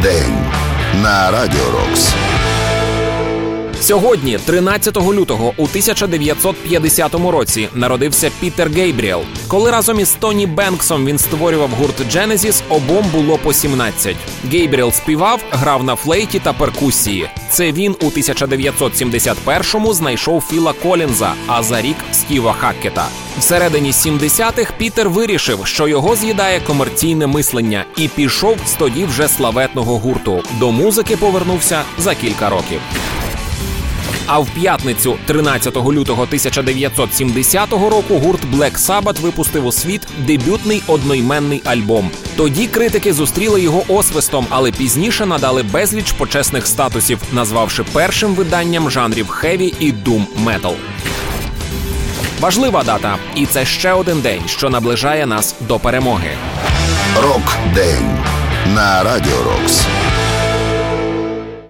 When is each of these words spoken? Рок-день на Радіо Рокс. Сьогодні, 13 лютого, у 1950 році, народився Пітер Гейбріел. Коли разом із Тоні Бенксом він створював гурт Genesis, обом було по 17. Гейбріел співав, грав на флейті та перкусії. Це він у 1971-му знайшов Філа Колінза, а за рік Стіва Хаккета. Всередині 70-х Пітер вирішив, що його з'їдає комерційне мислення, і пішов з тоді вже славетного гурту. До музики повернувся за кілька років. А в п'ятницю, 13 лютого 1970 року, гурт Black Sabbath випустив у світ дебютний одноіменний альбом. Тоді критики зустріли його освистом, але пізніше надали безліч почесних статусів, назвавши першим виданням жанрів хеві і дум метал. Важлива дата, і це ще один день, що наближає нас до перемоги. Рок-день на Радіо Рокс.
Рок-день 0.00 0.34
на 1.02 1.30
Радіо 1.30 1.70
Рокс. 1.70 2.14
Сьогодні, 3.90 4.38
13 4.46 4.96
лютого, 4.96 5.52
у 5.56 5.64
1950 5.64 7.14
році, 7.14 7.68
народився 7.74 8.30
Пітер 8.40 8.70
Гейбріел. 8.70 9.22
Коли 9.48 9.70
разом 9.70 10.00
із 10.00 10.10
Тоні 10.10 10.46
Бенксом 10.46 11.06
він 11.06 11.18
створював 11.18 11.70
гурт 11.70 12.00
Genesis, 12.00 12.62
обом 12.68 13.04
було 13.12 13.38
по 13.38 13.52
17. 13.52 14.16
Гейбріел 14.52 14.92
співав, 14.92 15.40
грав 15.50 15.84
на 15.84 15.96
флейті 15.96 16.38
та 16.38 16.52
перкусії. 16.52 17.30
Це 17.50 17.72
він 17.72 17.96
у 18.00 18.04
1971-му 18.04 19.94
знайшов 19.94 20.44
Філа 20.50 20.72
Колінза, 20.72 21.32
а 21.46 21.62
за 21.62 21.82
рік 21.82 21.96
Стіва 22.12 22.52
Хаккета. 22.52 23.06
Всередині 23.38 23.90
70-х 23.90 24.72
Пітер 24.78 25.08
вирішив, 25.08 25.66
що 25.66 25.88
його 25.88 26.16
з'їдає 26.16 26.60
комерційне 26.60 27.26
мислення, 27.26 27.84
і 27.96 28.08
пішов 28.08 28.56
з 28.66 28.72
тоді 28.72 29.04
вже 29.04 29.28
славетного 29.28 29.98
гурту. 29.98 30.42
До 30.58 30.72
музики 30.72 31.16
повернувся 31.16 31.82
за 31.98 32.14
кілька 32.14 32.48
років. 32.48 32.80
А 34.32 34.38
в 34.38 34.48
п'ятницю, 34.50 35.18
13 35.26 35.76
лютого 35.76 36.22
1970 36.22 37.72
року, 37.72 38.18
гурт 38.18 38.40
Black 38.54 38.78
Sabbath 38.78 39.20
випустив 39.20 39.66
у 39.66 39.72
світ 39.72 40.06
дебютний 40.18 40.82
одноіменний 40.86 41.62
альбом. 41.64 42.10
Тоді 42.36 42.66
критики 42.66 43.12
зустріли 43.12 43.60
його 43.60 43.84
освистом, 43.88 44.46
але 44.50 44.72
пізніше 44.72 45.26
надали 45.26 45.62
безліч 45.62 46.12
почесних 46.12 46.66
статусів, 46.66 47.18
назвавши 47.32 47.84
першим 47.92 48.34
виданням 48.34 48.90
жанрів 48.90 49.28
хеві 49.28 49.74
і 49.80 49.92
дум 49.92 50.26
метал. 50.36 50.74
Важлива 52.40 52.82
дата, 52.82 53.16
і 53.34 53.46
це 53.46 53.64
ще 53.64 53.92
один 53.92 54.20
день, 54.20 54.42
що 54.46 54.70
наближає 54.70 55.26
нас 55.26 55.54
до 55.60 55.78
перемоги. 55.78 56.30
Рок-день 57.22 58.18
на 58.74 59.02
Радіо 59.02 59.42
Рокс. 59.44 59.86